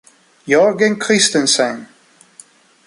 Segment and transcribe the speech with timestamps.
[0.53, 1.77] Jørgen Christensen